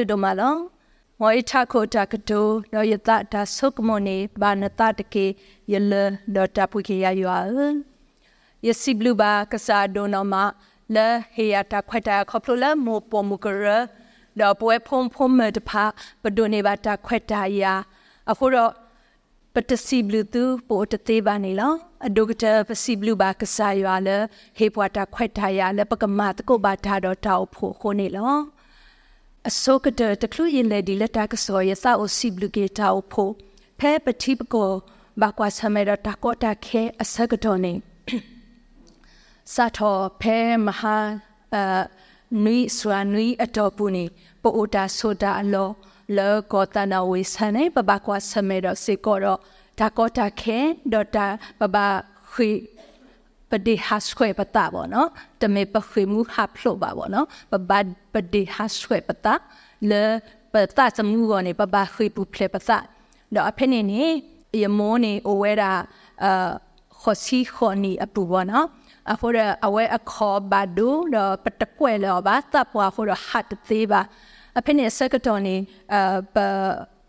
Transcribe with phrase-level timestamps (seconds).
[0.00, 0.54] W တို့မလော
[1.20, 5.26] မောဣထခိုတာကတိုရောယတဒါဆုကမနေဘာနတတကေ
[5.72, 5.92] ယလ
[6.34, 7.36] ဒေါ်တာပွေခေရယော
[8.66, 10.34] ယစီဘလူဘာကစားဒိုနမ
[10.94, 13.66] လဲဟေယတာခွတ်တာခေါပလိုလာမောပေါ်မူကရ
[14.40, 15.84] တော့ပွဲဖုံဖုံမတဖာ
[16.22, 17.74] ပဒိုနေဘာတာခွတ်တာယာ
[18.30, 18.72] အခုတော့
[19.54, 21.72] ပတစီဘလူတူပိုတသေးပါနေလော
[22.06, 24.16] အဒုကတပစီဘလူဘာကစားရွာလဲ
[24.58, 28.34] ဟေပွားတာခွတ်တာယာလဲပကမာတကုဘာတာတော့တောက်ဖို့ခိုးနေလော
[29.48, 33.32] အစောကတတကလူရင်လေဒီလက်တာကစောရစာအိုစီဘလူကေတောက်ဖို့
[33.78, 34.70] ဖဲပတိပကော
[35.20, 37.72] ဘာကွာဆမဲတော့တာကောတာခဲအစကတော်နေ
[39.54, 40.96] စာထောဖဲမဟာ
[41.54, 41.58] အ
[42.44, 44.04] နွိစွာနွိအတော်ပူနေ
[44.42, 45.68] ပိုအိုတာဆိုတာအလော
[46.16, 49.38] လောကောတနာဝေဆန်နေဘဘကွာဆမဲတော့စေကောတော့
[49.78, 50.58] တာကောတာခဲ
[50.92, 51.26] ဒေါ်တာ
[51.60, 51.76] ဘဘ
[52.32, 52.50] ခွေ
[53.51, 55.09] ပဒေဟာစခွေပတာဘောနော်
[55.41, 57.71] တမေပခွေမူဟာဖလို့ပါဘောနော်ဘဘ
[58.13, 59.33] ပဒေဟာစခွေပတာ
[59.89, 60.03] လေ
[60.53, 62.77] ပတာစမှုကောနေဘဘခွေပူဖလေပတာ
[63.35, 64.03] တော့အဖေနေနေ
[64.63, 65.71] ယမောနေအိုဝဲတာ
[66.23, 66.51] အာ
[67.01, 68.65] ခေါ်စီခေါ်နီအပူဘောနော်
[69.13, 74.01] အဖိုရအဝဲအခေါ်ဘဒူတော့ပတကွဲလောပါတပ်ပွားဖိုရဟတ်သေးပါ
[74.57, 75.55] အဖေနေစကတော်နေ
[75.93, 75.97] အ
[76.35, 76.37] ပ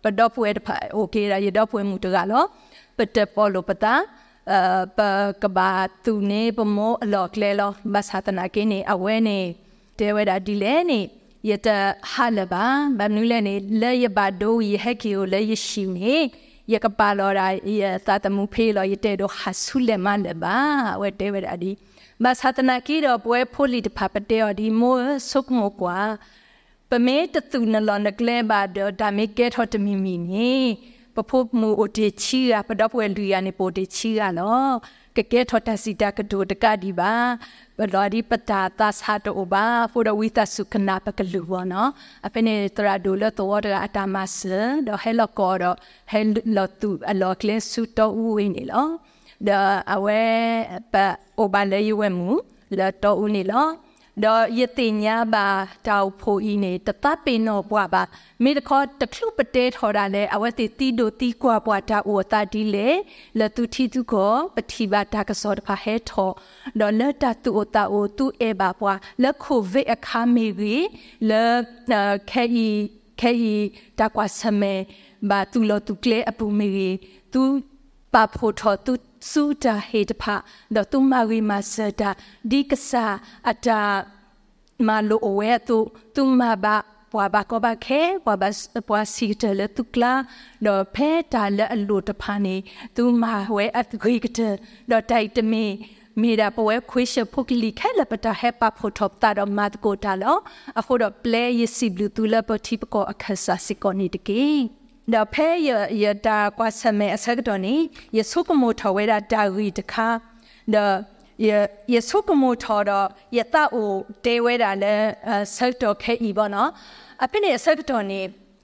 [0.02, 2.44] ပတော့ပွဲတဖာโอเคရရတော့ပွဲမှုတကလော
[2.98, 4.00] ပတပေါ်လိုပတာအ
[4.97, 4.99] ပ
[5.41, 5.71] ကဘာ
[6.03, 9.39] သူနေပမောအလောကလဲလောမဆာတနာကင်းနေအဝဲနေ
[9.99, 10.99] တဲဝဲတာဒီလဲနေ
[11.49, 11.67] ယတ
[12.11, 12.65] ဟာလဘာ
[12.99, 16.15] ဘနူလဲနေလဲရပါဒိုယဟက်ကီကိုလဲရရှိနေ
[16.73, 17.47] ယကပါလောရာ
[17.79, 20.57] ယသတမှုဖေးလောယတဲ့တော့ဟာဆုလက်မလဘာ
[21.01, 21.71] ဝဲတဲဝဲတာဒီ
[22.23, 25.99] မဆာတနာကီတော့ပွဲဖိုလီတဖပတဲော်ဒီမိုးဆုကမောကွာ
[26.89, 30.53] ပမေတသူနလောနကလဲပါတော့ဒါမေကဲထော်တမီမီနေ
[31.15, 34.71] ပဖို့မူအိုတေချီရပတော့ပွဲလူရနေပိုတေချီရလော
[35.17, 37.13] ကကဲထော်တစီတာကဒိုတကဒီပါ
[37.77, 41.89] ဘလော်ဒီပတာသသတိုဘာဖိုရဝီတဆုကနာပကလူဝနော်
[42.25, 44.39] အဖနေတရာဒိုလတော်ရအတမဆ
[44.87, 45.63] ဒဟဲလကောရ
[46.11, 46.21] ဟဲ
[46.55, 48.87] လတူအလောကလဲဆုတော်ဦးဝင်းနေလော
[49.47, 49.49] ဒ
[49.93, 50.21] အဝဲ
[50.93, 50.95] ပ
[51.39, 52.29] အိုဘာလေယဝဲမူ
[52.77, 53.67] လတော်ဦးနေလော
[54.21, 55.47] တော့ယတိညာပါ
[55.87, 58.03] တောက်ဖိုဤနေတတပင်တော့ဘွားပါ
[58.43, 62.89] မိတခေါ်တခုပတဲထော်တာလဲအဝတ်တီတီဒိုတီကွာဘွားတာအိုတာဒီလေ
[63.39, 66.33] လတူတီသူကိုပတိပါတာကစောတဖာဟဲထော်
[66.79, 70.75] တော့လက်တတူအိုတာအိုတူအေပါဘွားလက်ခိုဗစ်အခါမီရီ
[71.29, 71.55] လက်
[72.29, 72.69] ခဲဤ
[73.19, 73.55] ခဲဤ
[73.99, 74.73] တာကွာဆမဲ
[75.29, 76.89] ဘာတူလတူကလေအပူမီရီ
[77.33, 77.41] တူ
[78.13, 78.93] ပါဖို့ထော်တူ
[79.29, 80.23] စူတာဟေတဖ
[80.75, 82.09] တော့သူမဝီမဆတာ
[82.51, 83.15] ဒီကစား
[83.51, 83.81] အတာ
[84.87, 85.77] မလိုအဝဲသူ
[86.15, 86.75] သူမဘာ
[87.11, 88.49] ပွားဘာကဘာခဲပွားဘာ
[88.87, 90.13] ပွားစီတလေတုကလာ
[90.65, 92.55] တော့ဖဲတာလေအလိုတဖာနေ
[92.95, 93.23] သူမ
[93.55, 94.39] ဝဲအဂိကတ
[94.91, 95.65] တော့တိုက်တမီ
[96.21, 100.37] မေရာပွဲခွေးရှဖုကလီခဲလပတာဟက်ပါဖို့တော့တာတော့မတ်ကိုတာလော
[100.79, 104.45] အခုတော့ play ရစီဘလူးတူလပတိပကိုအခဆာစီကိုနီတကေ
[105.11, 105.69] ဒါဖဲရ
[106.03, 107.75] ရတာကွာဆမဲအစကတော့နေ
[108.17, 110.07] ရဆုကမိုထဝဲတာတာရီတခါ
[110.73, 110.85] ဒါ
[111.47, 111.49] ရ
[111.93, 113.91] ရဆုကမိုထတော့ရတာအို
[114.25, 114.93] တဲဝဲတာလဲ
[115.55, 116.69] ဆက်တော့ခဲဤပေါ့နော်
[117.23, 118.21] အပိနေဆက်တော့နေ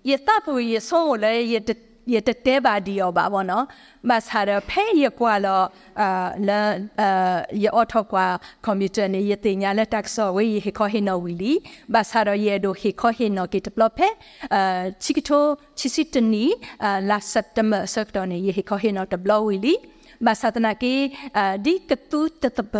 [0.09, 1.69] ရတာပူရဆုံးကိုလဲရရတ
[2.47, 3.65] တဲပါဒီရောပါဘောနော်
[4.09, 5.61] မဆာရဖဲရကွာလော
[6.01, 6.59] အာလာ
[7.01, 8.25] အာရအော်ထောကွာ
[8.65, 11.53] ကွန်ပျူတာနေရတင်ညာလက်တက်ဆော့ဝေးဟေခေါ်ဟေနော်ဝီလီ
[11.93, 14.07] ဘာဆာရရဒိုဟေခေါ်ဟေနော်ကေတပလဖဲ
[14.55, 15.43] အာချီကတို
[15.79, 16.45] ချီစီတနီ
[16.83, 17.59] အာလာစက်တ
[20.19, 22.75] မ်ဘာဆက်တော်နေရဟေခေါ်ဟေနော်တဘလဝီလီဘာသာတနာကေဒီကတူတတပ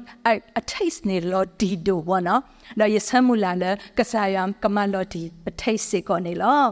[0.59, 2.41] အထိုက်နေလို့ဒီဒိုဝနော်
[2.79, 3.63] တော့ရဆမ်းမူလာလ
[3.97, 6.63] ကစားယမ်ကမလော်ဒီအထိုက်စေကောနေလော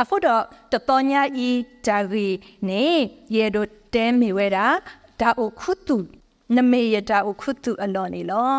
[0.00, 0.42] အဖို့တော့
[0.72, 1.50] တတော်ညာဤ
[1.86, 2.28] ဒါရီ
[2.68, 2.84] နေ
[3.36, 4.66] ရေဒိုတဲမီဝဲတာ
[5.20, 5.96] ဒါအိုခုတု
[6.54, 8.54] နမေယတာအိုခုတုအလောနေလော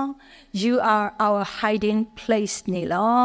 [0.61, 3.23] you are our hiding place နေလော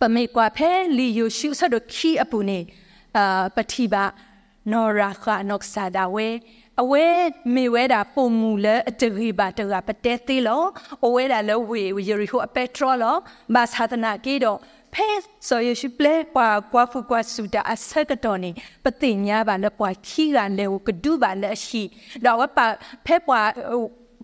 [0.00, 2.60] ပမေကွာဖဲလီယိုရှုဆဒခီအပူနေ
[3.16, 4.04] အာပတိပါ
[4.72, 6.28] နော်ရာခါနော့ဆာဒါဝဲ
[6.82, 7.04] အဝဲ
[7.54, 10.62] မေဝဲတာပုံမူလဲအတရီပါတကပတဲသေးလော
[11.06, 13.16] အဝဲတာလဲဝေရီဟိုအပက်ထရောလော
[13.54, 14.58] မသသနာကေတော့
[14.94, 15.08] ဖဲ
[15.48, 18.50] ဆိုရရှိပလဲပွာကွာဖူကွာဆူတာအဆက်ကတော့နေ
[18.84, 21.82] ပတိညာပါလဲပွာခီကလဲကိုကဒူပါလဲရှိ
[22.24, 22.66] တော့ဝပါ
[23.06, 23.40] ဖဲပွာ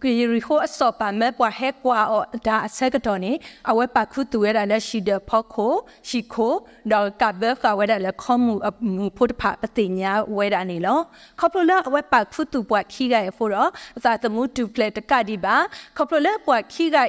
[0.03, 3.33] ကရီဟိုအစောပါမဲပွားဟဲကွာအော်ဒါအဆက်ကတော့နေ
[3.71, 5.75] အဝဲပါခုတူရတာလက်ရှိတဲ့ဖောက်ခို
[6.09, 6.55] ရှိခို
[6.93, 10.99] တော့ကဘဲကဝဲတာလက်ခေါမှုအမှုဖို့တဖပတိညာဝဲတာနေလော
[11.41, 15.57] ခေါပလိုလာအဝဲပါခုတူပွားခီကရဖို့တော့အသာတမှုတူပလက်တကဒီပါ
[15.97, 17.03] ခေါပလိုလာပွားခီကဤ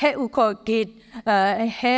[0.00, 0.80] ဟဲဥခေါဂေ
[1.28, 1.96] အဲဟဲ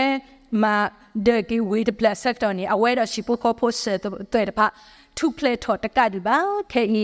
[0.52, 0.90] ma
[1.26, 4.10] de ki we de black sector ni aware da shi po ko po se to
[4.32, 4.70] de pa
[5.14, 6.36] to play to ta ka di ba
[6.72, 7.02] ke i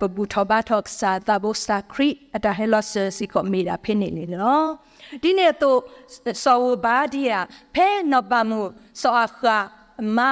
[0.00, 3.42] pa bu tho ba tho sa ta bo sa kri at a helos si ko
[3.42, 4.78] me da phin ni ni no
[5.22, 5.78] ဒီနေ့တော့
[6.44, 7.38] စောဘာဒီယာ
[7.74, 8.60] ဖဲနဘမှု
[9.00, 9.56] စောအခါ
[10.16, 10.30] မာ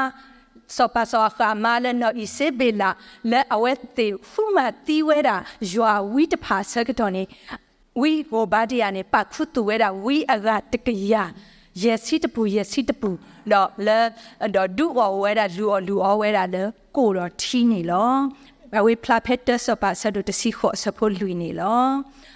[0.77, 2.91] စောပါစောအခါမာလနော်ဤစေဘလာ
[3.31, 5.37] လဲအဝဲတီဖူမတီဝဲတာ
[5.73, 7.23] ယွာဝီတဖာဆက်တော်နေ
[8.01, 11.15] ဝီဟိုဘာဒီယာနေပါခုတူဝဲတာဝီအကတကရ
[11.81, 13.11] ယေစီတပူယေစီတပူ
[13.53, 13.99] တော့လဲ
[14.55, 16.63] တော့ဒူဝဝဲတာလူအလူအဝဲတာလဲ
[16.97, 18.13] ကိုတော့ထီးနေလော
[18.73, 21.85] ဘဝေဖလာဖက်တဆပါဆဒတစီခောဆဖို့လူနေလော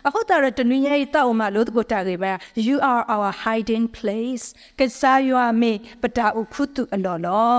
[0.07, 2.33] အခုတရတနည်းရဲ့တောက်မှာလို့ကိုတာကေပါ
[2.67, 4.45] you are our hiding place
[4.79, 5.73] ကစားရမေ
[6.03, 7.59] ပတာဥခုတုအလောလော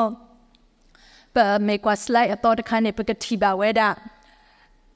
[1.35, 1.37] ပ
[1.67, 3.89] မေကွာစလိုက်အတော်တခါနေပကတိပါဝဲတာ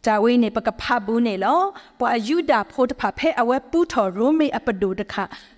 [0.06, 1.60] ဒါဝိနေပကဖဘူးနေလော
[2.00, 5.16] ပွာယူဒာဖို့တဖဖဲအဝဲပူထော်ရိုမေအပဒိုတခ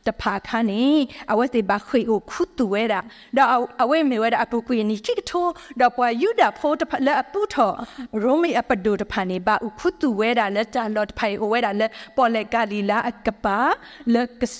[0.08, 0.84] တဖခါနေ
[1.32, 3.00] အဝဲတေဘခွေကိုခုတူဝဲတာ
[3.38, 3.44] ဒါ
[3.84, 5.48] အဝဲမေဝဲတာအပူကွေနီချိကထို
[5.82, 7.76] ဒါပွာယူဒာဖို့တဖလက်အပူထော်
[8.24, 13.60] ရိုမေအပဒိုတဖနေပါဥခုတူဝဲတာလက်တာလော့ဖိုင်ဝဲတာလက်ပေါ်လက်ကလီလာအကပါ
[14.14, 14.58] လက်ကစ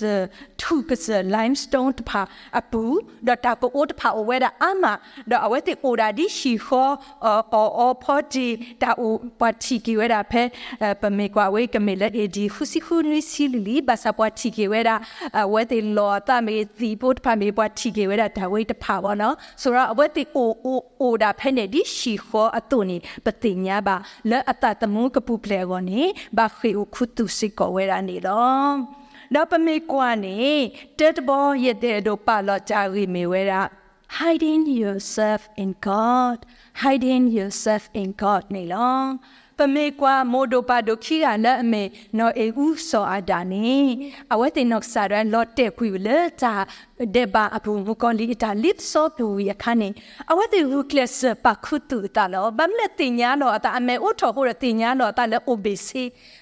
[0.60, 2.12] ထုကစ limestone တဖ
[2.58, 2.82] အပူ
[3.26, 4.84] ဒါတာကိုအိုတဖဝဲတာအမ
[5.30, 6.90] ဒါအဝဲတေအိုဒါဒီရှီခော
[7.24, 8.46] အော်အော်ဖော်တီ
[8.82, 9.08] ဒါဥ
[9.40, 10.42] ပတ်တီကီဝဲတာဖဲ
[11.00, 14.96] ပမေကွာဝဲကမေလက်အေဒီခုစီခုနွီစီလီဘာစာပွားတီကီဝဲတာ
[15.52, 23.96] ဝဲတေလောတာမေဒီပုတ်ဖာမေပွားတီကီဝဲတာဒါဝဲတဖာဘောနော်ဆိုတော့ဝဲတေအိုအိုအိုဒါဖဲနေဒီရှီခောအတုန်ပတိညာပါ
[24.30, 26.00] လဲအတတမုကပူပလေကောနေ
[26.38, 28.72] ဘာခေခုတုစီကောဝဲတာနေတော့
[29.34, 30.38] တော့ပမေကွာနေ
[30.98, 33.62] တက်ဘောရတဲ့တို့ပါလောကြရီမေဝဲတာ
[34.18, 36.38] hiding yourself in God
[36.82, 39.02] hiding yourself in God နေလော
[39.58, 41.82] ပမေကွာမိုဒိုပါဒိုခီရလက်အမေ
[42.18, 43.74] နော်အေဦးစောအဒါနေ
[44.32, 46.93] အဝဲတင်နော့ဆာရန်လော့တဲ့ခွေလေတာဒေဘာအပူမကောလီတာလစ်စောပူရခနဲ့အဝဲတင်ဟူကလစ်ပခုတူ
[52.16, 55.90] တာလောဗမ်လက်တင်ညာလောအတာအမေဥထော်ဟိုရတင်ညာလောတာလေ OBC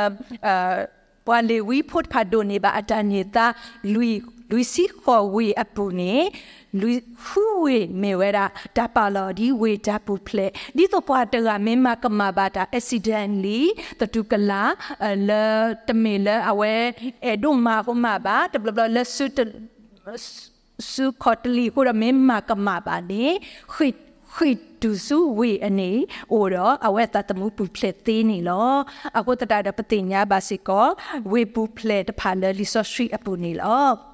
[0.47, 0.98] အာ
[1.29, 3.45] ပွာလေဝီဖို့ဖာဒိုနေပါအတနေတာ
[3.93, 4.01] လူ
[4.51, 6.13] လူစီခေါ်ဝေအပူနေ
[6.79, 6.89] လူ
[7.25, 8.45] ဖူဝေမေဝရာ
[8.77, 10.47] တပါလော်ဒီဝေတပူဖလေ
[10.77, 13.61] ဒီတော့ပွာတကမင်းမကမဘာတာ accidentally
[13.99, 14.63] တတုကလာ
[15.27, 15.43] လဲ
[15.87, 16.73] တမေလဲအဝဲ
[17.25, 19.39] အဲဒုမာဟမဘာတဘလလဲဆုတ
[20.91, 23.25] စုခေါတလီကိုရမင်းမကမဘာနေ
[23.73, 23.87] ခွိ
[24.35, 24.49] ခွိ
[24.81, 25.91] တူစုဝေအနေ
[26.33, 28.73] အိုတော့အဝဲတတမှုပူဖလက်သေးနေလော
[29.17, 30.87] အခုတတတပတိညာဘာစီကော
[31.31, 34.08] ဝေပူဖလက်တဖာလလီဆိုစထရီအပူနေလော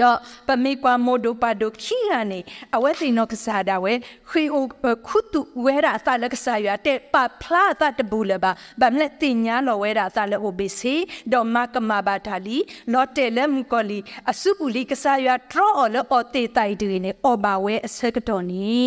[0.00, 0.16] တော့
[0.46, 2.40] ပမေကွာမိုဒိုပါဒိုခီရနေ
[2.76, 3.92] အဝဲစီနောကစားတာဝဲ
[4.28, 4.64] ခွေအို
[5.06, 10.94] ခုတုဝဲတာအသလကစားရတဲ့ပဖလာသတဘူလပါဗမ်လက်တင်ညာလောဝဲတာအသလအိုဘေစီ
[11.32, 12.58] တော့မကမဘာတာလီ
[12.92, 13.98] လော်တဲလမ်ကိုလီ
[14.30, 18.78] အစုပူလီကစားရထရောလောအော်တေတိုင်တွေနေအော်ဘာဝဲအစကတော်နီ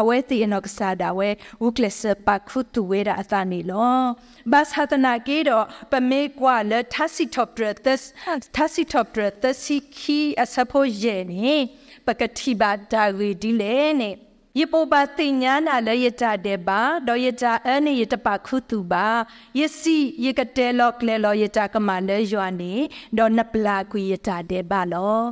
[0.00, 1.28] အဝဲစီနောကစားတာဝဲ
[1.62, 4.00] ဝုကလစပခုတုဝဲတာအသနေလော
[4.52, 8.00] ဘတ်ဟာတနာကေတော့ပမေကွာလထစီထော့ပရသက်
[8.56, 11.54] ထစီထော့ပရသက်စီခီအစဖို့ရဲ့နေ
[12.06, 14.10] ပကတိပါဒါရီဒီလေနေ
[14.58, 19.06] ယပိုပါတင်ညာနာလေယတတဲ့ပါဒေါ်ယတအနေယတပါခုတူပါ
[19.58, 22.72] ယစီယကတဲလောကလေလောယတကမလေယွာနေ
[23.16, 25.22] ဒေါ်နပလာကွေယတတဲ့ပါလော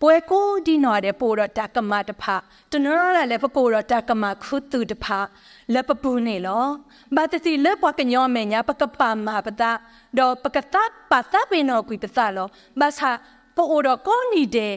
[0.00, 2.24] ပွဲကိုဒီနော်တဲ့ပိုတော့တကမတဖ
[2.72, 5.06] တနော်ရလည်းပကိုတော့တကမခုတူတဖ
[5.72, 6.66] လက်ပပူနေလော
[7.16, 9.70] ဘာတစီလက်ပွားကညောမေညာပကပါမာပတာ
[10.18, 12.46] တော့ပကတာပါတာပင်တော့ကွေပတာလော
[12.80, 13.10] ဘာသာ
[13.58, 14.74] ပိုတော့ကောနီတဲ့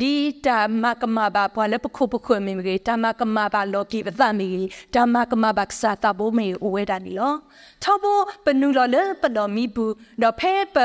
[0.00, 0.14] ဒီ
[0.46, 4.48] ဓမ္မကမဘာဘွာလပခုပခုမေမေဓမ္မကမဘာလောကီပသမီ
[4.94, 7.34] ဓမ္မကမဘာကစာတဘောမေအဝဲတာနီလော
[7.82, 10.76] ထောဘောပနူလောလပလောမီဘူးတော့ဖဲပ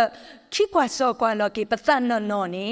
[0.54, 2.70] ခိကွာစောကွာလောကီပသနောနောနေ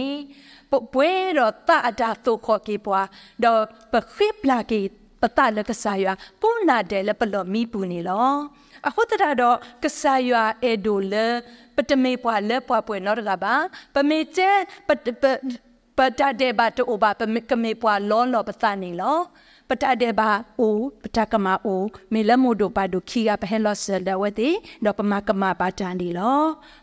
[0.72, 3.08] ပပွဲတော့တအတာသုခောကေပွား
[3.44, 3.62] တော့
[3.94, 4.82] ပခိပလာကေ
[5.22, 6.06] ပတလကဆာယ
[6.42, 8.36] ပုနာတယ်လပလောမီဘူးနေလော
[8.88, 10.32] အခုတရတော့ကဆာယ
[10.64, 11.14] အေဒိုလ
[11.76, 13.54] ပတမေပွားလပွားပွဲနော်တကပါ
[13.94, 14.42] ပမေကျ
[14.88, 15.26] ပပ
[15.98, 19.18] ပတတဲ့ဘတ်အိုဘာပမေကမေပွာလောလောပသနေလော
[19.70, 24.50] ပတတဲ့ဘာအိုပတကမအိုမေလမိုဒိုပါဒိုခီယာပဟဲလောဆဒဝတိ
[24.86, 26.42] ဒေါပမကမပါတန်ဒီလော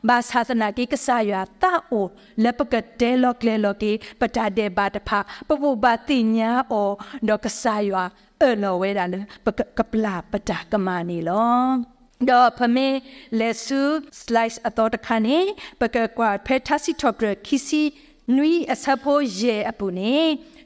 [0.09, 1.33] ဘာသာသနာကိကဆာယ
[1.63, 2.07] တာအို
[2.43, 5.11] လပကတဲလောကလေလောကိပတတဲ့ဘာတဖ
[5.49, 6.91] ပပဘာတိညာအို
[7.29, 7.93] ဒေါကဆာယ
[8.43, 9.47] အလောဝဲတာလေပ
[9.79, 11.92] ကပလာပတကမနီလော
[12.31, 12.89] တော့ဖမေ
[13.39, 13.81] လက်ဆူ
[14.21, 15.39] slice အတော်တခါနေ
[15.81, 17.83] ပကကွာဖက်တာစီတော့ခီစီ
[18.37, 20.17] နွီအစဖို့ရေအပူနေ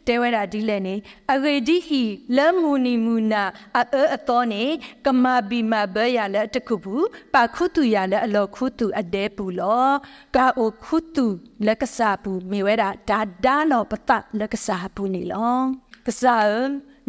[0.07, 0.95] တဲဝဲတာဒီလဲနေ
[1.33, 2.03] အဂေဒီဟီ
[2.37, 3.45] လမူနီမူနာ
[3.79, 4.63] အအအတော်နေ
[5.05, 9.91] ကမာဘီမဘရလဲတခုဘူးပါခုတူရလဲအလောခုတူအတဲပူလော
[10.37, 11.27] ကာအိုခုတူ
[11.67, 15.59] လက်ကစားပူမေဝဲတာဒါဒါလောပတလက်ကစားပူနေလော
[16.07, 16.51] ကစား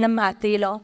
[0.01, 0.75] နမသေးလော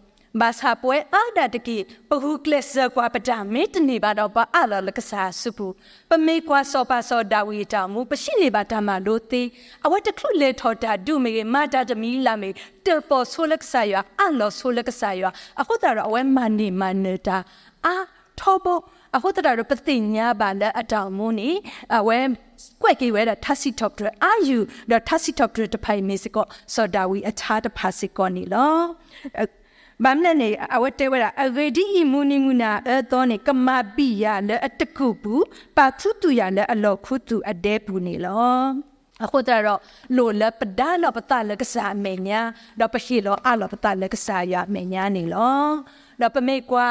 [0.41, 1.77] ဘာသာပွဲအာဒတကိ
[2.09, 5.67] ပဟုကလစကွာပဒမေတနေပါတော့ပါအလလကဆာစုပူ
[6.09, 9.47] ပမေကွာစောပါစောဒါဝီတာမူပရှိနေပါတမလို့သေး
[9.85, 12.49] အဝတ်တခုလေထော်တာဒုမေမာတာတမီလာမေ
[12.85, 15.23] တေပေါ်ဆိုလက်ဆာယအလောဆိုလက်ဆာယ
[15.61, 17.37] အခုတရအဝဲမနီမနေတာ
[17.85, 17.95] အာ
[18.39, 18.65] ထောဘ
[19.15, 21.49] အခုတရပတိညာပါလက်အတောင်မူနီ
[21.97, 22.17] အဝဲ
[22.81, 24.57] ကွက်ကေဝဲတာထစီတော့ဒအာယူ
[24.91, 28.75] တော့ထစီတော့ဒတဖိုင်မေစကောစောဒါဝီအခြားတဖာစီကောနီလော
[30.03, 35.45] ဘာမလဲနေအဝတ်တဲဝဲတာအဂေဒီမူနီမူနာအတော်နေကမပိယလဲအတကုဘူး
[35.77, 38.63] ပါခုတူရလဲအလောခုတူအတဲဘူးနေလော
[39.23, 39.79] အခုတတော့
[40.15, 42.39] လိုလပဒါလပတလကစားမေညာ
[42.79, 45.67] တော့ပရှိလောအလပတလကစားရမေညာနေလော
[46.21, 46.87] တော့ပမေကွာ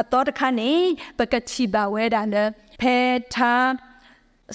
[0.00, 0.72] အတော်တခါနေ
[1.18, 2.44] ပကချီပါဝဲတာလဲ
[2.80, 2.96] ဖဲ
[3.34, 3.66] ထား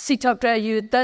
[0.02, 0.96] စီတော့တဲ့ယူသ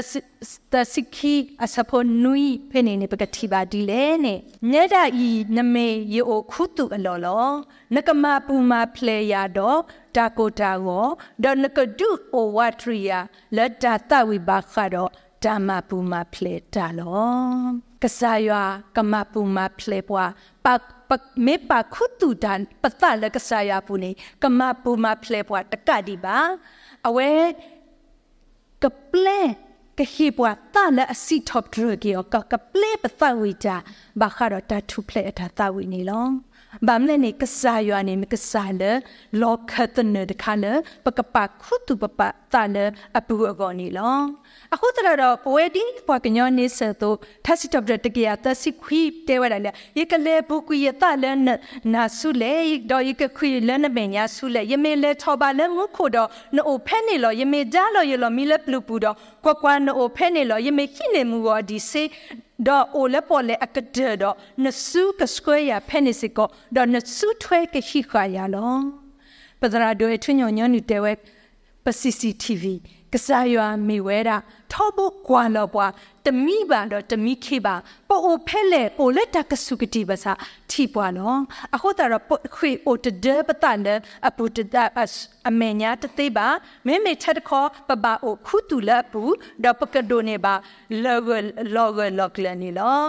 [0.72, 4.34] သစီခီအစဖို့နွီဖနေနေပကတိပါဒီလေနေ
[4.72, 4.96] ညဒ
[5.28, 7.48] ဤနမေယေအိုခုတုအလောလော
[7.94, 9.80] နကမပူမာဖလေယာတော့
[10.16, 11.06] တာကိုတာကို
[11.42, 13.18] ဒေါ်နကဒုအိုဝတ်ထရီယာ
[13.56, 15.10] လက်တာတဝိပါခါတော့
[15.44, 18.50] ဓမ္မပူမာဖလေတာလောကဆာယ
[18.96, 20.30] ကမပူမာဖလေပွား
[20.64, 20.66] ပ
[21.08, 21.10] ပ
[21.46, 24.10] မေပါခုတုတန်ပတလကဆာယပူနေ
[24.42, 26.38] ကမပူမာဖလေပွားတကတိပါ
[27.08, 27.30] အဝဲ
[28.82, 29.40] ကပလေ
[29.98, 33.76] ကဟိပွားတာလအစီထော့ဒရဂီကကပလေပသဝိတာ
[34.20, 36.26] ဘာခရတာထုပလေအတာသဝိနေလော
[36.86, 38.92] ဘာမလဲနေကစားရွာနေမကစားလေ
[39.40, 40.72] လောခတ်တဲ့တခါလေ
[41.04, 42.20] ပကပခုတုပပ
[42.52, 42.84] တာလေ
[43.18, 44.18] အပူအကောနေလော
[44.74, 51.30] အခုတရတော့ပွဲဒီပွားကညောနေစတော့ထက်စီတော့တကရတစီခွီတဲဝရလေယကလေဘူကွေတာလေ
[51.94, 52.54] နာဆုလေ
[52.90, 62.04] တော့ယကခွေလေနမညာဆုလေယမေလေထောပါလေငုခိုတော့နိုဖဲနေလောယမေကြလောယလောမီလေပလူပူတော့ကွကွာနိုဖဲနေလောယမေခိနေမူဝဒီစေ
[62.66, 68.74] တော့အိုလက်ပေါ်လေအကဒတော့နစုကစကွဲရဖဲနေစကောတော့နစုထွဲကရှိခါရလော
[69.60, 71.12] ပဒရာဒိုထွညညနူတဲဝဲ
[71.84, 72.64] ပ CCTV
[73.12, 74.36] ကစားရွာမိဝဲတာ
[74.72, 75.92] ထောဖို့ကွာလောပွား
[76.26, 77.74] တမိပါတော့တမိခေပါ
[78.08, 80.32] ပိုအိုဖဲလေပိုလက်တကစုကတိပါစာ
[80.70, 81.40] ထိပွားနော်
[81.74, 83.88] အခုတရပခွေအိုတဒပတန်ဒ
[84.28, 84.76] အပူတဒ
[85.48, 86.46] အမေညာတသေးပါ
[86.86, 89.22] မဲမေချက်ခေါ်ပပအိုခုတူလပူ
[89.64, 90.54] တော့ပကဒိုနေပါ
[91.02, 91.30] လောဂ
[91.74, 93.02] လောဂလောကလနီလော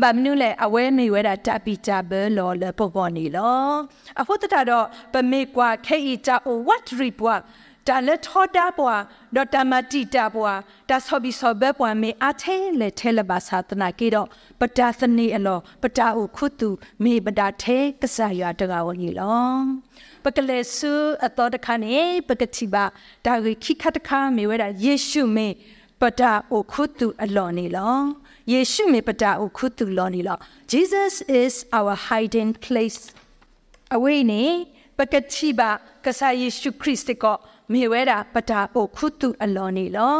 [0.00, 3.72] ဘာမနုလေအဝဲမေဝဲတာတပီကြဘလောလပေါ်ပေါ်နီလော
[4.20, 7.42] အခုတတတော့ပမေကွာခဲဤကြအို what report
[7.88, 9.00] ဒါလက်ထောတာပွား
[9.34, 10.58] ဒေါ်တာမတီတာပွား
[10.88, 14.26] ဒါဆောဘီဆောဘပွားမေအထဲလေထဲလဘာသာတနာကေတော့
[14.60, 16.68] ပတာသနေအလောပတာဥခုတု
[17.04, 19.52] မေပတာထဲကဆာရတကဝကြီးလော
[20.24, 20.92] ပကလေဆု
[21.26, 21.98] အတော်တခါနေ
[22.28, 22.84] ပကတိပါ
[23.24, 25.48] ဒါဝိခိခတ်တခါမေဝဲတာယေရှုမေ
[26.00, 27.96] ပတာဥခုတုအလောနေလော
[28.52, 30.36] ယေရှုမေပတာဥခုတုလောနေလော
[30.72, 31.12] Jesus
[31.42, 33.00] is our hiding place
[33.94, 34.44] အဝေးနေ
[34.98, 35.70] ပကတိပါ
[36.04, 37.36] ကဆာယေရှုခရစ်တကော
[37.72, 40.18] မေဝဲတာပတာပိုခုတုအလောနေလော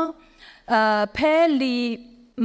[0.72, 1.76] အာဖဲလီ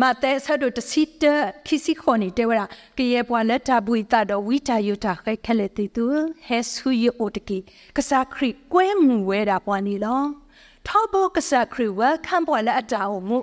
[0.02, 1.24] မတဲဆဒုတစီတ
[1.66, 2.62] ခီစီခွန်နေတဲဝရ
[2.98, 6.06] ကရေပွာလက်တာဘူတာတော့ဝီတာယုတာခဲခလက်တီတူ
[6.48, 7.58] ဟဲဆူယအိုတကီ
[7.98, 10.22] ကစားခရီကွဲမှုဝဲတာပွားနေလော
[10.88, 13.38] ထောဘောကစားခရီဝဲခံပွာလက်အတာအမှု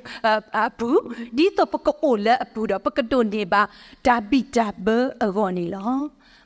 [0.58, 0.88] အပူ
[1.36, 3.62] ဒီတော့ပကအိုလက်အပူတော့ပကတုန်နေပါ
[4.06, 4.88] ဒါဘီတာဘ
[5.24, 5.92] အဂောနေလော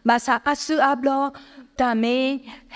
[0.09, 1.23] မဆာအဆူအဘလော
[1.81, 2.17] ဒါမေ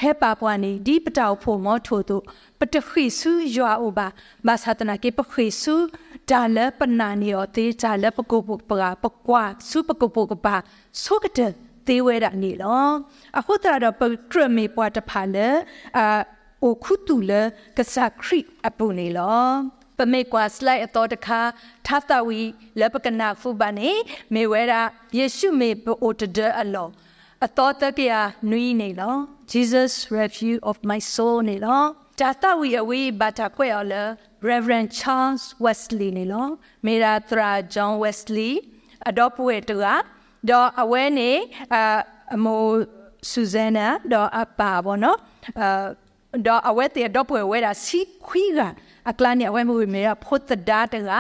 [0.01, 2.23] ဟဲပါပွားနေဒီပတောက်ဖို့မောထို့တို့
[2.59, 4.07] ပတခိစုရွာဥပါ
[4.47, 5.75] မသတနာကေပခိစု
[6.31, 10.57] ဒါလပနာနီယောတေဒါလပကုပုပကပကွာစုပကုပုကပါ
[11.03, 11.51] ဆုကတဲ့
[11.87, 12.89] သေးဝဲတာနေလော
[13.39, 15.49] အခုတရတော့ပကရမေပွားတဖာလေ
[15.99, 16.07] အာ
[16.63, 17.43] အိုခုတူလေ
[17.77, 19.47] ကစားခရိအပူနေလော
[19.99, 21.41] ပမေကွာစလိုက်အတော်တခါ
[21.87, 22.41] ထာသဝီ
[22.81, 23.91] လပကနာဖူပါနေ
[24.35, 24.81] မေဝဲတာ
[25.17, 26.89] ယေရှုမေပိုတဒအလော
[27.47, 28.13] အတော်တကရ
[28.51, 29.15] နွီးနေလော
[29.53, 31.83] Jesus refuge of my soul နေလော
[32.21, 33.95] တာတဝီအဝေးဘတာခွဲော်လ
[34.51, 36.47] Reverend Charles Wesley နေလော
[36.87, 38.53] မေရာသရာ John Wesley
[39.09, 39.87] အတော့ပွေတူက
[40.51, 41.31] တော့အဝဲနေ
[42.35, 42.65] အမို
[43.31, 45.19] ဆူဇန်နာတော့အပါဘောနော်
[46.39, 48.61] အတော့အဝဲတဲ့တော့ပွေဝဲတာစီခွီက
[49.11, 51.11] အကလနေအဝဲမူမေရဖို့တဒါတက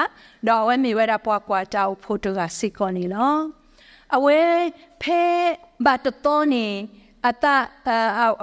[0.46, 3.61] တော့အဝဲမေဝဲတာပွားကွာတောက်ဖို့တကစီကောနေလော
[4.16, 4.40] အဝဲ
[5.02, 5.22] ဖဲ
[5.86, 6.66] ဘတ်တော်နေ
[7.28, 7.46] အတ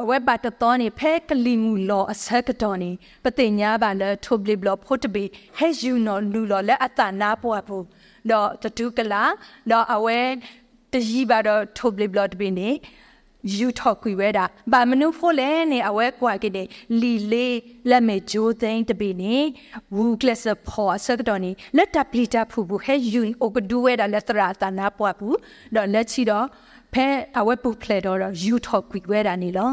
[0.02, 2.92] အဝဲဘတ်တော်နေဖဲကလီမူလောအစကတော်နေ
[3.24, 5.24] ပတိညာပါလဲထုဘလီဘလဖို့တဘီ
[5.58, 7.84] ဟဲယူနော်လူလောလဲအတနာပွားဖို့
[8.32, 9.24] တော့တတူကလာ
[9.72, 10.20] တော့အဝဲ
[10.94, 12.70] တကြီးပါတော့ထုဘလီဘလတဘီနေ
[13.58, 16.68] ယူထောက်ကွေဝဲတာဘာမနုဖို့လဲနေအဝဲကွာကိတဲ့
[17.02, 17.58] လီလေး
[17.90, 19.36] လက်မဲ့ဂျိုးသိန်းတပိနေ
[19.96, 25.38] ဝူကလစ်ဖော်ဆက်တော်နေလက်တပလီတာဖူဘူးဟဲယူအိုကဒူဝဲတာလက်သရာတာနာပွားဘူး
[25.76, 26.48] တော့လက်ချီတော့
[26.94, 27.08] ဖဲ
[27.40, 29.72] အဝဲပုဖလေတော့ယူထောက်ကွေဝဲတာနေလော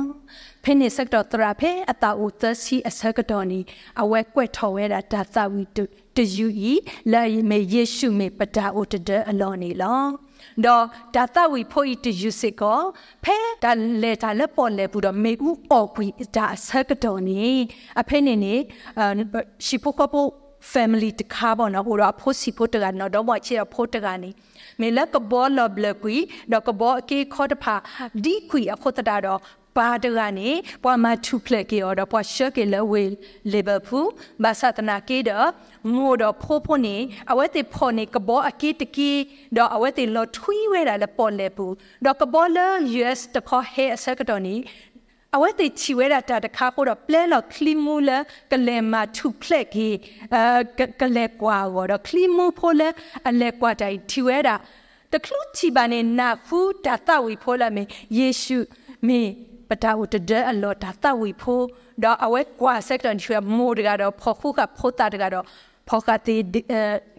[0.65, 3.61] ဖဲနေဆက်တော်တရာဖဲအတာအိုသစီအဆက်တော်နေ
[4.03, 5.63] အဝဲကွက်ထော်ဝဲတာဒါသဝီ
[6.17, 6.73] တယူဤ
[7.13, 10.26] လာမေယေရှုမေပတာအိုတဒအလောနေလော
[10.65, 10.85] တော့
[11.15, 12.81] ဒါသဝီဖို့ဤတယူစစ်ကော
[13.25, 13.71] ဖဲဒါ
[14.03, 17.45] လေဒါလက်ပေါ်လေဘူးတော့မေဦးအော်ခွီဒါဆက်တော်နေ
[18.01, 18.55] အဖေနေနေ
[19.67, 20.29] ရှိဖို့ကဖို့
[20.73, 24.31] family တခါပေါ့နော်ဟိုတော့ဖို့စီဖို့တကနော်တော့မချေဖို့တကနေ
[24.81, 26.17] မေလကဘောလဘလကွီ
[26.53, 27.75] တော့ကဘောအကေခေါ်တဖာ
[28.25, 29.41] ဒီကွီအဖို့တတာတော့
[29.77, 30.51] ပါတကနေ
[30.85, 33.05] ပွာမထူဖလက်ကေတော့ပွာရှက်ကေလဝေ
[33.53, 34.09] လီဗာပူး
[34.43, 35.49] ဘာသတနာကေတော့
[35.95, 36.97] ငိုတော့ဖိုးဖိုးနေ
[37.31, 39.13] အဝဲတေဖော်နေကဘောအကေတကီ
[39.57, 41.67] တော့အဝဲတေလော်ထွီးဝဲတာလည်းပေါ်လေပူ
[42.05, 42.59] တော့ကဘောလ
[42.99, 44.57] US တခေါ်ဟဲအစကတော့နီ
[45.35, 48.11] အဝဲတေချီဝဲတာတတခါကိုတော့ပလဲလော်ကလီမူလ
[48.53, 49.89] ကလဲမာထူဖလက်ကေ
[50.35, 51.59] အဲကလဲကွာ
[51.91, 52.89] တော့ကလီမူဖိုးလဲ
[53.29, 54.55] အလဲကွာတိုင်ထီဝဲတာ
[55.13, 57.83] တကလူချီပါနေနာဖူတာတဝီဖိုးလာမေ
[58.19, 58.59] ယေရှု
[59.07, 59.21] မေ
[59.69, 61.67] ပတာဝတဒအလောတာတဝီဖိုး
[62.03, 65.45] တော့အဝဲကွာဆက်တန်ချွေမိုးတကတော့ဖော်ခုကဖိုးတာတကတော့
[65.89, 66.37] ဖော်ကတိ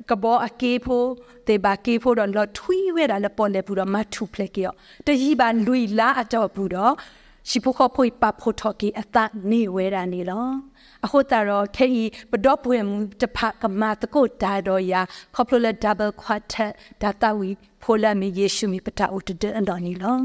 [0.09, 1.09] ကဘောအကေဖိုး
[1.47, 4.71] တေဘာကေဖိုးတော့လော်ထွီးဝဲတာလည်းပေါ်လေဘူးတော့မထူဖလက်ကြော
[5.07, 6.93] တကြီးပါလူလာအတော့ဘူးတော့
[7.49, 9.17] ရှိဖို့ခဖို့ပဖို့ထော်ကီအသ
[9.51, 10.47] နေဝဲတာနေလော
[11.05, 15.01] အခုတရောခေဤပဒေါပွေမူတဖကမတကိုဒါတော့ယာ
[15.35, 17.49] ခေါပလိုလက်ဒဘယ်ခွတ်တက်ဒါတာဝီ
[17.83, 20.17] ဖိုလာမီယေရှုမီပတာဥတတဲ့အန်တော်နီလော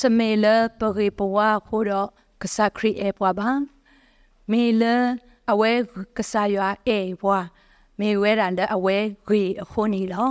[0.00, 0.46] စမေလ
[0.78, 2.08] ပရိပဝါခိုတော့
[2.42, 3.50] ကစားခရီအေပွားပါ
[4.50, 4.82] မေလ
[5.50, 5.72] အဝဲ
[6.16, 7.46] ကစားရွာအေပွား
[8.00, 10.30] မေဝဲရန်တဲ့အဝဲဂရီအခုနီလော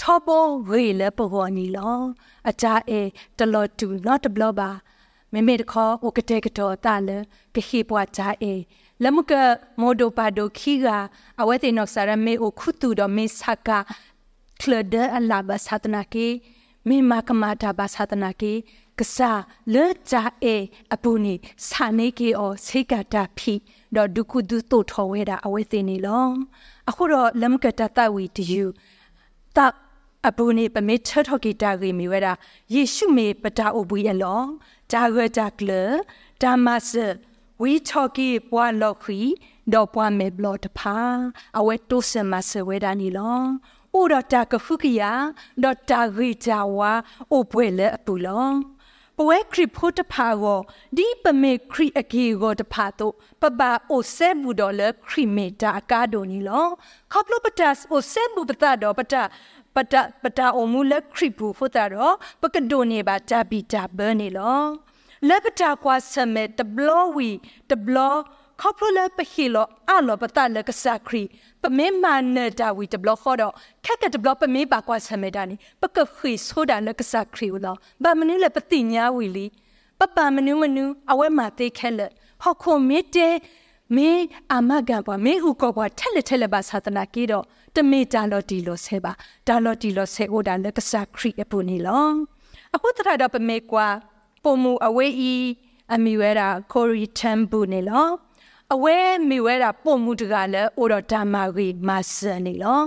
[0.00, 1.96] ထောပေါ်ဂရီလပဟောနီလော
[2.50, 3.00] အကြအေ
[3.38, 4.70] တလောတူ not blow ပါ
[5.32, 7.10] မေမေတခေါ်ဟိုကတဲ့ကတော့တာလ
[7.54, 8.54] ကခိပွားကြအေ
[9.02, 9.32] လမက
[9.80, 10.86] မိုဒိုပါဒိုခီက
[11.40, 13.78] အဝဲတင်နော့ဆာရမေအိုခုတူတော့မေဆာကာ
[14.60, 15.50] ကလဒအလာဘ
[15.82, 16.28] သတနာကေ
[16.88, 18.52] မေမကမာတာဘသတနာကေ
[18.98, 19.40] ကစား
[19.74, 20.56] လေကြအေ
[20.94, 21.34] အပူနီ
[21.68, 23.54] စာနေကေအောစေကတာဖီ
[23.96, 26.26] တော့ဒုခုဒုတိုထောဝဲတာအဝဲသိနေလော
[26.90, 28.64] အခုတော့လမ်ကတတဝီတယူ
[29.56, 29.58] တ
[30.28, 32.32] အပူနေပမေချထော်ကီတာဂီမီဝဲတာ
[32.74, 34.42] ယေရှုမေပတာအိုဘူးရလော
[34.90, 35.70] ဒါရတာကလ
[36.42, 37.12] ဒါမတ်
[37.62, 39.20] ဝီထော်ကီပွာလော်ခီ
[39.72, 40.98] တော့ပွာမေဘလော့တဖာ
[41.58, 43.40] အဝဲတိုးစမဆဝဲတာနီလော
[43.94, 45.12] အိုတော့တာကဖုကီယာ
[45.62, 46.92] တော့တာဂီဂျာဝါ
[47.32, 48.71] အိုပွဲလေအပူလောပ
[49.28, 50.60] ဝဲခရစ်ဖို့တဖာကို
[50.96, 56.66] ဒီပမေခရစ်အကေကိုတဖာတော့ပပအိုဆဲဘူးတော်လေခရစ်မေတာအကားဒိုနီလော
[57.12, 59.14] ခေါပလပတတ်အိုဆဲဘူးပတတော်ပတ
[59.74, 64.62] ပတပတအုံမူလက်ခရစ်ဘူးဖို့တာတော့ပကဒိုနေပါတာဘီတာဘနေလော
[65.28, 67.30] လက်ပတာကွာဆမဲတဘလဝီ
[67.70, 67.98] တဘလ
[68.60, 71.22] ခေါပလပဟီလောအလောပတလကစခရီ
[71.62, 72.04] ပမေမ
[72.36, 73.52] နတာဝီတဘလခေါ်တော့
[73.84, 79.46] ခက်ကတဘလပမေပါကွာဆမဲတာနီပကခီဆိုတာလကစခရီလောဘာမနူးလပတိညာဝီလီ
[79.98, 82.10] ပပမနူးမနူးအဝဲမာသေးခဲလက်
[82.42, 83.28] ဟောခုမေတဲ
[83.96, 84.10] မေ
[84.52, 87.44] အမကန်ပွားမေဥကောပွားထက်လက်ထက်လက်ပါသာသနာကြီးတော့
[87.76, 89.12] တမေတာလော်တီလောဆဲပါ
[89.46, 92.06] ဒါလော်တီလောဆဲဟိုဒါလက်ကစခရီအပူနီလော
[92.74, 93.86] အခုတရတော့ပမေကွာ
[94.42, 95.34] ပုံမူအဝေးဤ
[95.94, 98.06] အမီဝဲတာကိုရီတမ်ဘူးနေလော
[98.74, 102.82] အဝဲမီဝဲတာပုံမူတကလည်းအိုတော့ဓမ္မရီမဆန်နေလော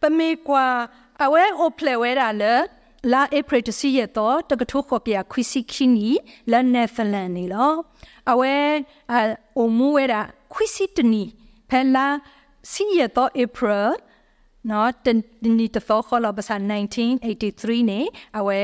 [0.00, 0.66] ပမေကွာ
[1.24, 2.64] အဝဲအိုဖလေဝဲတာလည်း
[3.12, 6.10] လာဧပြီတစီရတော့တကထုခေါ်ပြခွီစီခီနီ
[6.52, 7.72] လာနယ်သာလန်နေလော
[8.30, 8.54] အဝဲ
[9.12, 10.20] အိုမူဝဲတာ
[10.52, 11.24] ခွီစီတနီ
[11.70, 12.06] ဖဲလာ
[12.70, 13.82] စီရတော့ဧပြီ
[14.70, 16.56] နော်တနီတသောခေါ်လပစာ
[17.22, 18.00] 1983နေ
[18.38, 18.60] အဝဲ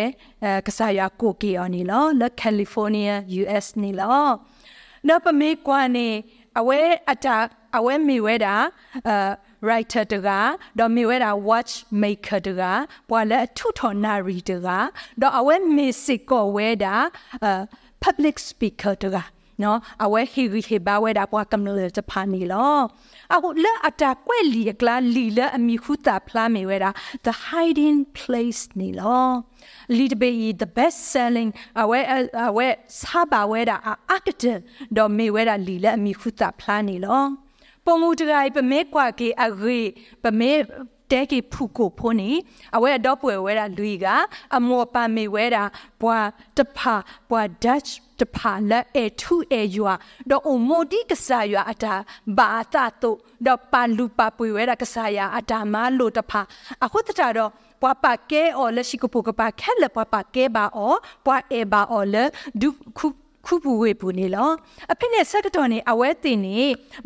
[0.67, 4.29] ကစားရကိုကီအော်နီလောလကယ်လီဖိုးနီးယား US နီလော
[5.09, 6.09] နော်ပမေကွာနေ
[6.61, 6.81] အဝဲ
[7.13, 7.37] အတာ
[7.79, 8.55] အဝဲမီဝဲတာ
[9.09, 9.31] အာ
[9.67, 10.29] writer တက
[10.79, 12.63] ဒေါ်မီဝဲတာ watch maker တက
[13.09, 14.69] ပွာလဲအထုထော်နာရီတက
[15.21, 16.95] ဒေါ်အဝဲမီစစ်ကိုဝဲတာ
[17.45, 17.61] အာ
[18.05, 19.17] public speaker တက
[19.65, 22.79] နော်အဝဲဟီရီဟေဘာဝဲတာပွာကမ္လတဖာနီလော
[23.35, 26.91] အခုလက်အတာကွဲ့လီကလာလီလအမီခုတာဖလာမီဝဲတာ
[27.27, 29.29] the hiding place နီလော
[29.97, 30.31] lead be
[30.63, 31.51] the best selling
[31.83, 32.01] အဝဲ
[32.49, 32.67] အဝဲ
[33.01, 33.77] စာပါဝဲတာ
[34.13, 34.59] အကတဲ့
[34.97, 37.23] ဒေါ်မီဝဲတာလီလအမီခုတာဖလာနီလော
[37.85, 39.81] ပုံမူတရိုင်ပမဲကွာကေအဂေ
[40.23, 40.53] ပမဲ
[41.13, 42.31] တဲကေဖူကိုဖိုးနေ
[42.77, 44.07] အဝဲတော့ပွဲဝဲတာလူက
[44.57, 45.65] အမောပါမေဝဲတာ
[46.01, 46.19] ဘွာ
[46.57, 46.95] တဖာ
[47.31, 47.83] ဘွာဒတ်
[48.21, 49.95] တဖာလက်အထူအယွာ
[50.31, 51.95] တော့အမိုဒီကဆာယွာအတာ
[52.39, 53.11] ဘာတာတု
[53.47, 56.41] တော့ပါလူပါပွေဝဲတာကဆာယာအတာမလို့တဖာ
[56.85, 57.51] အခုတတာတော့
[57.83, 62.29] ပွာပါကဲအော်လက်ရှိကပုကပါခက်လက်ပွာပါကဲပါအော်ပွာအေပါအော်လက်
[62.61, 63.07] ဒုခု
[63.47, 64.51] ခုပူဝေပူနေလော
[64.93, 66.61] အဖေနဲ့ဆက်တော်နေအဝဲတင်နေ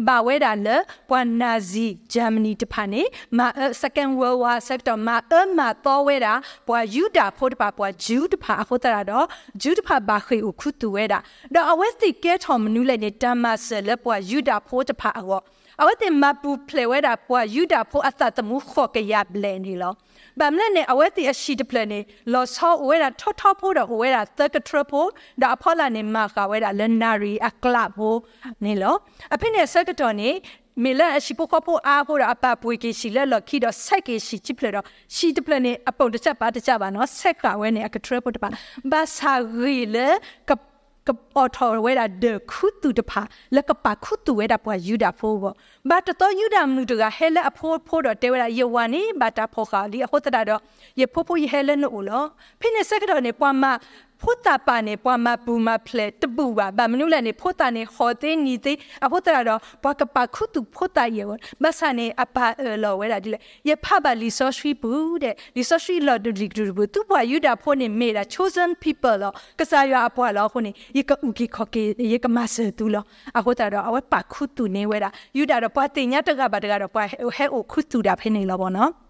[0.07, 0.77] ဘာဝဲတာလဲ
[1.09, 3.03] ပွာနာဇီဂျာမနီတဖာနေ
[3.39, 3.47] မာ
[3.83, 6.35] second world war ဆက်တော်မာအမတော်ဝဲတာ
[6.69, 9.27] ပွာယူဒာဖို့တပါပွာဂျူးတဖာအခုတရာတော့
[9.63, 11.19] ဂျူးတဖာဘာခေခုတူဝဲတာ
[11.55, 15.41] တော့အဝဲတိကဲထော်မနူးလိုက်နေတမဆလဲပွာယူဒာဖို့တဖာအော
[15.81, 19.93] အဝဲတင်မပူဖလေဝဲတာပွာယူဒာဖို့အသတမှုခေါ်ကရဘလဲနေလော
[20.39, 22.01] ဘာမလဲနေအဝဲတီအရှိတပလနေ
[22.33, 25.09] လောဆောဝဲတာထောထောဖို့တော့ဝဲတာသက်ကထရဖို့
[25.41, 28.19] ဒါအဖော်လာနေမှာကဝဲတာလနာရီအကလပ်ဖို့
[28.65, 28.95] နေလော
[29.35, 30.31] အဖေနဲ့ဆက်တော်နေ
[30.85, 34.85] မေလအရှိပုခဖို့အားဖို့အပပွေကရှိလက်လခိတော့ဆက်ကရှိချိပလတော့
[35.17, 38.49] ရှိတပလနေအပုံတစ်ချက်ပါတစ်ချက်ပါနော်ဆက်ကဝဲနေအကထရဖို့တပါ
[38.93, 40.09] ဘာစာရီလေ
[40.49, 40.51] က
[41.07, 43.23] ကပေါ်ထော်ဝဲတာဒခုတူတဖာ
[43.57, 45.53] လကပါခုတူဝဲတာပွာယူတာဖိုးဘော
[45.91, 50.61] ဘာတတော်ယူတာမလူတကဟဲလအဖိုးဖိုးတော့တဲဝဲတာယဝနီဘာတာဖိုခါလီအဟုတ်တာတော့
[51.01, 52.25] ယဖိုးဖိုးယဟဲလနိုလော
[52.61, 53.65] ဖိနေစကတော့နေပွားမ
[54.23, 61.25] ဖို့တာပါနေပွားမပူမဖလက်တပူပါဗမနုလည်းနေဖို့တာနေဟောသေးနီသေးအဖို့တာတော့ဘကပခုတုဖို့တာယေ
[61.63, 62.47] မဆာနေအပါ
[62.83, 73.05] လောဝဲတာဒီလေယဖပါလီဆိုရှိဘူးတဲ့လီဆိုရှိလော်ဒဒီဂရဘူးသူပွားယူတာဖို့နေမေတာ chosen people လောကစားရအပွားလောခုနေယကဥကိခကေယကမဆတူလော
[73.39, 77.17] အဖို့တာတော့အဝပခုတုနေဝဲတာယူတာတော့ပွားတင်ညတကပါတကတော့ပွားဟဲ
[77.53, 79.06] အိုခုတုတာဖိနေလောပေါ့နော်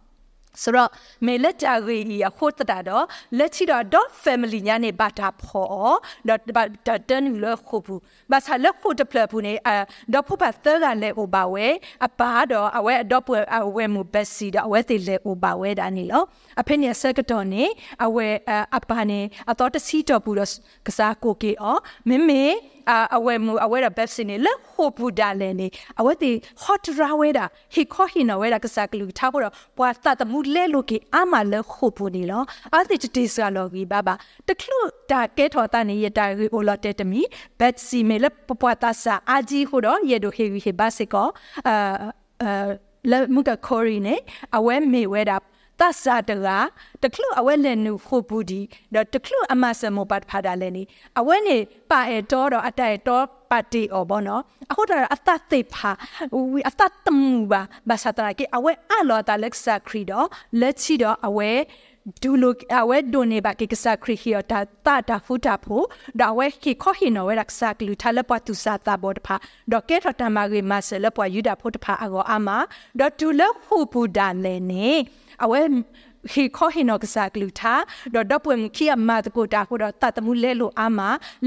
[0.62, 0.90] ဆိုတော့
[1.26, 3.04] မေလက်ကြရီအခုတတာတော့
[3.38, 5.96] လက်ချီတော့ dot family ညာနေဘာတာဖော်
[6.28, 6.40] တော့
[6.86, 9.70] တတန်လခုဘူးဘာသာလက်ခုတပလဘူးနေအ
[10.12, 11.66] တော့ဖပါသကလည်း over ဝဲ
[12.06, 16.24] အပါတော့အဝဲအတော့ပွဲအဝဲမူဘက်စီတော့အဝဲတေလည်း over ဝဲတာနေလို့
[16.60, 17.64] အဖေနေဆက်ကတော့နေ
[18.06, 18.28] အဝဲ
[18.76, 20.50] အပါနေအတော့တစီတော့ဘူးတော့
[20.86, 21.76] ကစားကိုကေအော
[22.08, 22.44] မမေ
[23.16, 25.66] အဝဲမူအဝဲရဘက်စနေလဟိုပူဒါလဲနေ
[26.00, 26.30] အဝဲတီ
[26.62, 27.44] ဟော့တရာဝဲတာ
[27.74, 32.42] ဟီခေါဟီနဝဲတာကစားကလူထားဖို့တော့ပွာတတမှုလဲလို့ကေအမလဲဟိုပူနေလော
[32.74, 34.14] အတိတတိစကလောကီဘာဘာ
[34.48, 34.78] တကလူ
[35.10, 37.20] တာကဲထော်တာနေရတာရီအိုလော်တက်တမီ
[37.58, 41.28] ဘက်စီမေလပပွာတာစာအာဂျီဟိုတော့ရေဒိုဟေဟေဘာစကော
[41.68, 41.74] အာ
[42.42, 42.68] အာ
[43.10, 44.14] လဲမှုကခေါရီနေ
[44.56, 45.36] အဝဲမေဝဲတာ
[45.80, 46.48] တဆာတက
[47.02, 48.60] တကလူအဝဲလည်းနုခုပူဒီ
[48.94, 50.82] တော့တကလူအမဆမောပတ်ဖာဒါလည်းနေ
[51.18, 51.56] အဝဲနေ
[51.90, 55.90] ပါအဲတော်တော့အတိုင်တော်ပါတီအော်ဘောနော်အခုတော့အသတ်သိဖာ
[56.52, 60.26] ဝီအသတ်တမှုပါဘာသာတရာကေအဝဲအလောတာလက်ဆာခရီတော့
[60.60, 61.50] လက်ချီတော့အဝဲ
[62.22, 65.82] ဒူလိုအဝဲဒိုနေဘာကေကစားခရီဟီယတာတာတာဖူတာဖို
[66.20, 69.36] ဒါဝဲခိခေါဟီနိုဝဲရက်ဆာကလူထလပွားသူစာတာဘောတဖာ
[69.72, 72.48] ဒေါကေထတမဂေမဆလပွားယူဒါဖိုတဖာအကောအမ
[72.98, 74.88] ဒေါတူလဟူပူဒါလဲနေ
[75.44, 75.60] အဝဲ
[76.32, 77.74] ဟီခေါဟီနောကစားကလူတာ
[78.14, 81.00] တော့တော့ပွေမခီအမတကိုတာကိုတော့တတ်တမှုလဲလို့အာမ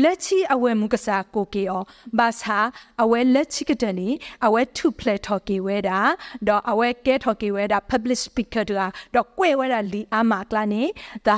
[0.04, 1.84] လက်ချီအဝဲမူကစားကိုကေအော
[2.18, 2.60] ဘာသာ
[3.04, 4.10] အဝဲလက်ချီကတနီ
[4.46, 6.00] အဝဲထုဖလက်ထော်ကေဝဲတာ
[6.48, 10.84] တော့အဝဲကဲထော်ကေဝဲတာ public speaker တာတော့ကွဲဝဲတာလီအာမကလာနေ
[11.28, 11.36] the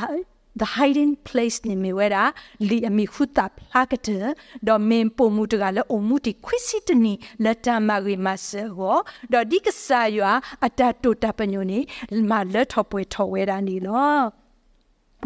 [0.59, 2.23] the hiding place နေမြဝဲတာ
[2.69, 4.25] လီအမီခုတာဖလာကတဲ့
[4.67, 8.97] ဒေါ်မင်ပုံမှုတကလည်းအမှုတီခွစီတနီလက်တမရီမဆေဟော
[9.33, 10.31] ဒေါ်ဒီကဆာယွာ
[10.65, 11.79] အတတိုတပညိုနေ
[12.29, 14.21] မလက်ထော်ပွဲထော်ဝဲတာနီလော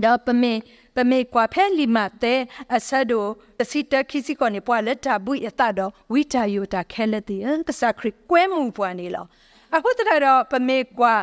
[0.03, 0.53] ဒေါ်ပမေ
[0.95, 2.39] ပမေကွာဖဲလီမတဲ့
[2.75, 3.25] အဆဒို
[3.59, 9.25] တစီတခိစီကောနေပွာလက်တာဘူးရတတော့ဝီတာယိုတာခဲလက်တီကဆာခရကွဲမှုပွာနေလော
[9.73, 11.15] အခုတရတော့ပမေကွာ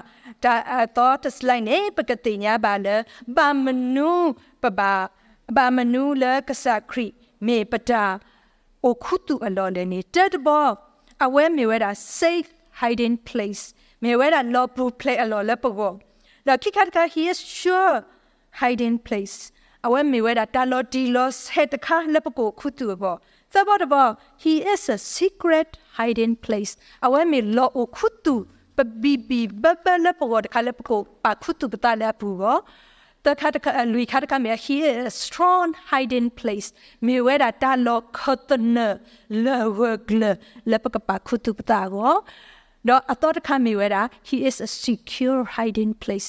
[0.45, 0.55] တာ
[0.97, 2.97] တော့တစလိုက်နေပကတိညာပါလေ
[3.37, 4.13] ဘာမနူ
[4.63, 4.93] ပပါ
[5.57, 7.07] ဘာမနူလကဆာခရီ
[7.47, 8.05] မေပတာ
[8.85, 10.69] အိုခုတူအလော်လည်းနေတက်ဘော
[11.25, 12.51] အဝဲမေဝဲတာ safe
[12.81, 13.65] hiding place
[14.03, 15.93] မေဝဲတာ law proof play အလော်လည်းပကော
[16.47, 17.97] ဒါခိခတ်က he is sure
[18.61, 19.37] hiding place
[19.87, 23.17] အဝဲမေဝဲတာတာလော်ဒီလော်ဟက်တခါလည်းပကောခုတူဘော
[23.55, 24.07] သဘောတဘော
[24.43, 26.73] he is a secret hiding place
[27.07, 28.35] အဝဲမေလော်အိုခုတူ
[28.77, 32.59] ပဘီဘီဘဘလပေါ်တခါလပကိုပါခုတုပတလာပူကို
[33.27, 36.69] တခါတခါလူခါတခါမြ he is a strong hiding place
[37.07, 38.79] မြေဝဲတာတလောခတ်န
[39.45, 39.47] လ
[39.79, 40.23] ဝဂလ
[40.71, 42.15] လပကပါခုတုပတာကို
[42.89, 46.29] တော့အတော်တခါမြေဝဲတာ he is a secure hiding place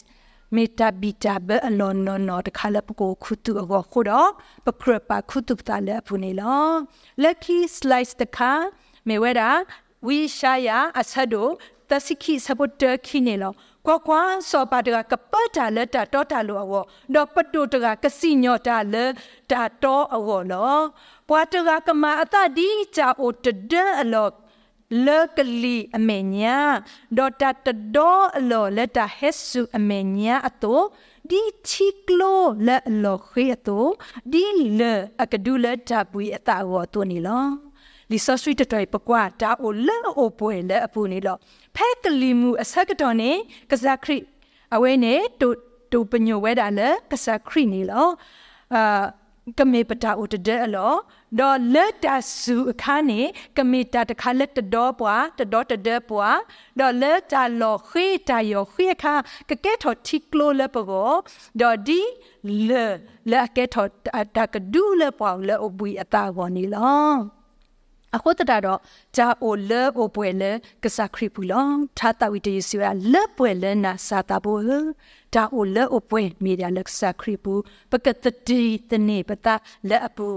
[0.55, 4.29] မေတ္တာဘီတာဘအလွန်နော်နော်တခါလပကိုခုတုအကောခုတော့
[4.65, 6.67] ပကရပါခုတုပတာလဲဖူနေလော
[7.23, 8.51] lucky slice တခါ
[9.07, 9.49] မြေဝဲတာ
[10.07, 11.49] ဝီရှာယာအဆဒို
[11.89, 13.53] တစိခိစပုတ်တခိနေလော
[13.85, 19.11] ကွာကွာစောပါတကကပတ်တာလက်တာတောတာလောအောတော့ပတုတကကစီညောတာလက်
[19.51, 20.79] တာတောအောလော
[21.27, 24.27] ပွားတကကမအတဒီချာအိုတဒအလော
[25.05, 26.57] လကလီအမေညာ
[27.17, 30.81] ဒေါ်တာတဒေါ်အလောလက်တာဟက်ဆုအမေညာအတော
[31.29, 33.85] ဒီချီကလိုလက်အလောခေအတော
[34.31, 34.43] ဒီ
[34.79, 34.81] လ
[35.23, 37.45] အကဒူလက်တာပွေအတာဝတောနီလော
[38.11, 41.37] လီဆာစထရီတတိုင်ပကွာတာအိုလဲအိုပွဲလဲအပူနေလော
[41.75, 43.31] ဖက်ကလီမူအစကတော်နေ
[43.71, 44.23] ကစားခရစ်
[44.75, 45.47] အဝဲနေတူ
[45.91, 48.07] တူပညိုဝဲတာလဲကစားခရစ်နေလော
[48.75, 49.03] အာ
[49.57, 50.93] ကမေပတာဥတတဲ့အလော
[51.39, 52.07] ဒေါ်လက်တ
[52.41, 53.21] ဆူအခါနေ
[53.57, 56.39] ကမေတာတခါလက်တတော်ပွားတတော်တတဲ့ပွား
[56.79, 59.15] ဒေါ်လက်တလောခေတယောခေခါ
[59.49, 61.11] ကကဲထော်တီကလိုလက်ပကို
[61.61, 62.01] ဒေါ်ဒီ
[62.67, 62.85] လေ
[63.31, 63.89] လက်ကဲထော်
[64.35, 67.13] တကဒူလက်ပွားလက်အပွေအတာပေါ်နေလော
[68.15, 68.79] အခုတတာတော့
[69.15, 70.51] ဂျာအိုလေအိုပွဲလေ
[70.83, 71.65] ကစားခရီပူလော
[71.97, 74.59] ထာတာဝီတယေစီရလက်ပွဲလေနာစာတာဘော
[75.35, 77.53] ဒါအိုလေအိုပွဲမီဒီယာလက်စားခရီပူ
[77.91, 79.55] ပကတတီတနေပတာ
[79.89, 80.27] လက်အပူ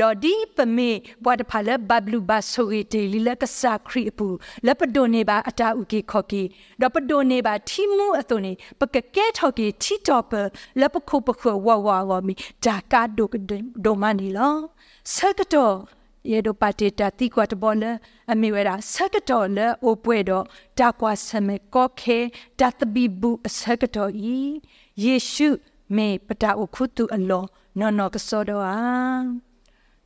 [0.00, 0.90] ဒေါ်ဒီပမေ
[1.24, 4.26] ဘွားတဖာလက်ဘဘလူဘဆိုရီတေလီလက်ကစားခရီပူ
[4.66, 6.42] လက်ပဒိုနေပါအတာဥကေခေါကီ
[6.80, 10.32] ဒေါ်ပဒိုနေပါတီမူအသွနေပကကဲထော်ကီတီတော့ပ
[10.80, 12.34] လက်ပခုပခုဝဝဝမီ
[12.64, 13.28] ဒါကာဒို
[13.84, 14.56] ဒိုမနီလော
[15.14, 15.76] ဆကတော့
[16.30, 17.84] ယေဒိုပါတီတာတိကွာတဘောလ
[18.32, 20.44] အမေဝရာဆကတော်လအိုပွဲတော့
[20.78, 22.18] တာကွာဆမေကောခေ
[22.60, 24.38] တတ်ဘီဘူးအဆကတော်ဤ
[25.02, 25.48] ယေရှု
[25.96, 27.44] မေပတာအိုခုတုအလော
[27.78, 28.78] နော်နော်ကစောတော့အာ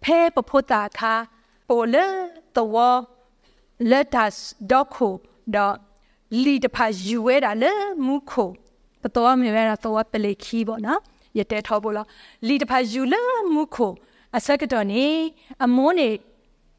[0.03, 1.15] ဖဲပဖို့တာခါ
[1.69, 2.07] ပိုလေ
[2.57, 2.99] တော့
[3.91, 4.25] လက်တာ
[4.71, 5.09] ဒေါခု
[5.55, 5.75] တော့
[6.43, 7.73] လီတဖာယူဝဲတာလေ
[8.07, 8.51] မူခို
[9.03, 11.01] ပတော်မေဝရာတော့ပလေခီပေါ့နော်
[11.39, 12.07] ရတဲ့ထောဖို့လား
[12.47, 13.21] လီတဖာယူလေ
[13.55, 13.93] မူခို
[14.37, 15.05] အစကတော့နေ
[15.65, 16.09] အမွန်းနေ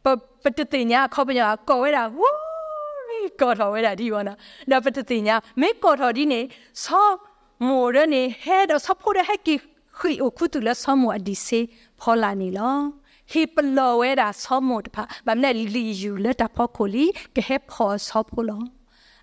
[0.03, 0.05] ပ
[0.43, 2.37] ပတတိညာခေါပညာကော်ဝဲတာဝူး
[3.41, 4.37] ကော်တော်ဝဲတာဒီဘောနော်
[4.71, 6.41] ဒါပတတိညာမေကော်တော်ဒီနေ
[6.83, 7.09] ဆော
[7.67, 9.55] မိုရနေဟဲတော့ဆဖို့တဲ့ဟက်ကီ
[9.97, 11.59] ခွေအခုတူလက်ဆောမောအဒီစေ
[11.99, 12.77] ဖောလာနေလော
[13.31, 18.61] ဟီပလောဝဲတာဆောမောတဖာဗမနဲ့လီယူလက်တာဖောခိုလီကဟဲဖောဆောဖိုလော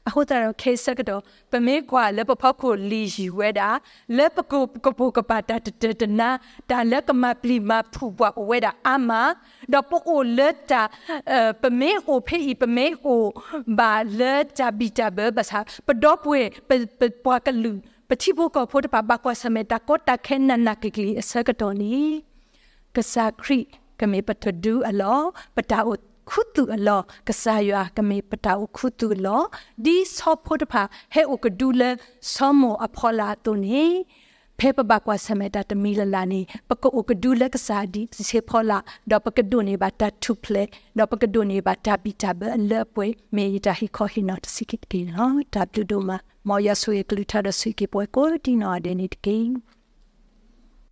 [0.09, 3.69] အခုတရခေစကတော့ပမေကွာလက်ပဖောက်ကိုလီယူဝဲတာ
[4.17, 6.31] လက်ပကိုကပုကပါတာတတနာ
[6.71, 9.11] တာလက်ကမပလီမဖူပွားဝဲတာအမ
[9.73, 10.83] တော့ပုကိုလက်တာ
[11.63, 13.23] ပမေကိုဖေးပမေကို
[13.79, 16.39] ဘာလက်တာဘီတာဘဘစာပတော့ပွေ
[16.69, 16.71] ပ
[17.25, 17.73] ပွားကလူ
[18.09, 21.95] ပတိဘကိုဖို့တပါဘကွာစမေတာကိုတာခဲနနာကကလီအစကတော့နီ
[22.95, 23.59] ကစားခရီ
[24.01, 25.21] ကမေပတဒူအလော
[25.57, 25.97] ပတာအို
[26.31, 29.43] ခုတုအလောကဆာယွာကမေပတာဥခုတုလော
[29.85, 30.83] ဒီဆောဖို့တဖာ
[31.15, 31.83] ဟဲဥကဒူလ
[32.33, 33.87] ဆောမောအဖောလာတုန်ဟေ
[34.59, 38.79] ဖေပဘကွာဆမေတာတမီလလာနေပကုဥကဒူလကစားဒီစေဖောလာ
[39.11, 40.63] တော့ပကဒုနေဘာတထုဖလေ
[40.99, 46.17] တော့ပကဒုနေဘာတပီတဘလဲပွဲမေယတာဟီခေါဟီနော့စိကိကေနော်တပ်ဒူဒိုမာ
[46.49, 49.39] မော်ယာဆွေကလူတာရစိကိပွဲကိုဒီနော်ဒဲနေတကေ